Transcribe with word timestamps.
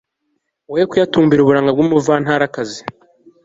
woye 0.69 0.85
kuyatumbira 0.89 1.39
uburanga 1.41 1.73
bw'umuvantarakazi 1.75 2.81